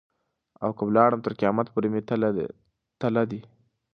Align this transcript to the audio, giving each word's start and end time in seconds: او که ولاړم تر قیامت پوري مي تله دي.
او 0.63 0.69
که 0.77 0.83
ولاړم 0.87 1.19
تر 1.25 1.33
قیامت 1.39 1.67
پوري 1.73 1.89
مي 1.93 2.01
تله 3.03 3.23
دي. 3.29 3.39